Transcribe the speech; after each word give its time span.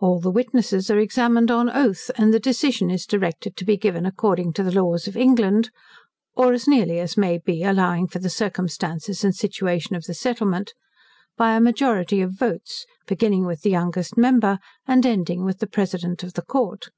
All 0.00 0.20
the 0.20 0.30
witnesses 0.30 0.90
are 0.90 0.98
examined 0.98 1.50
on 1.50 1.70
oath, 1.70 2.10
and 2.18 2.34
the 2.34 2.38
decision 2.38 2.90
is 2.90 3.06
directed 3.06 3.56
to 3.56 3.64
be 3.64 3.78
given 3.78 4.04
according 4.04 4.52
to 4.52 4.62
the 4.62 4.70
laws 4.70 5.08
of 5.08 5.16
England, 5.16 5.70
"or 6.34 6.52
as 6.52 6.68
nearly 6.68 6.98
as 7.00 7.16
may 7.16 7.38
be, 7.38 7.62
allowing 7.62 8.06
for 8.06 8.18
the 8.18 8.28
circumstances 8.28 9.24
and 9.24 9.34
situation 9.34 9.96
of 9.96 10.04
the 10.04 10.12
settlement," 10.12 10.74
by 11.38 11.56
a 11.56 11.60
majority 11.62 12.20
of 12.20 12.32
votes, 12.36 12.84
beginning 13.06 13.46
with 13.46 13.62
the 13.62 13.70
youngest 13.70 14.18
member, 14.18 14.58
and 14.86 15.06
ending 15.06 15.42
with 15.42 15.58
the 15.60 15.66
president 15.66 16.22
of 16.22 16.34
the 16.34 16.42
court. 16.42 16.90